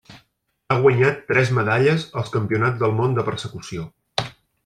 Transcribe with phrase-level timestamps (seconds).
[0.69, 3.87] Ha guanyat tres medalles als Campionats del món de Persecució.